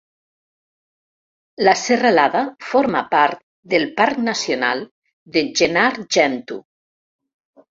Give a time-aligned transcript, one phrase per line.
[1.67, 3.43] La serralada forma part
[3.75, 4.83] del parc nacional
[5.37, 6.59] de Gennargentu.